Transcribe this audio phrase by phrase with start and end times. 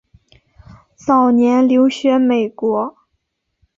[0.95, 2.97] 早年留学美国。